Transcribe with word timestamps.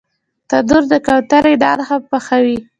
تنور 0.49 0.83
د 0.91 0.93
کوترې 1.05 1.53
نان 1.63 1.79
هم 1.87 2.01
پخوي 2.11 2.57